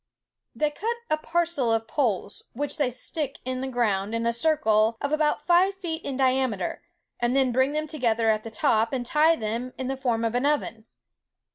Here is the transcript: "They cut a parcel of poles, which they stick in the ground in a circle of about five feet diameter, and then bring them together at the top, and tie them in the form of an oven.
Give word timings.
"They 0.55 0.71
cut 0.71 0.95
a 1.11 1.17
parcel 1.17 1.71
of 1.71 1.87
poles, 1.87 2.45
which 2.53 2.77
they 2.77 2.89
stick 2.89 3.37
in 3.45 3.61
the 3.61 3.67
ground 3.67 4.15
in 4.15 4.25
a 4.25 4.33
circle 4.33 4.97
of 4.99 5.11
about 5.11 5.45
five 5.45 5.75
feet 5.75 6.01
diameter, 6.17 6.81
and 7.19 7.35
then 7.35 7.51
bring 7.51 7.73
them 7.73 7.85
together 7.85 8.27
at 8.31 8.41
the 8.43 8.49
top, 8.49 8.93
and 8.93 9.05
tie 9.05 9.35
them 9.35 9.73
in 9.77 9.89
the 9.89 9.95
form 9.97 10.25
of 10.25 10.33
an 10.33 10.47
oven. 10.47 10.85